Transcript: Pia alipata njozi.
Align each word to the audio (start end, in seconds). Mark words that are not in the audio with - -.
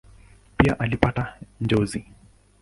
Pia 0.57 0.75
alipata 0.79 1.27
njozi. 1.61 2.05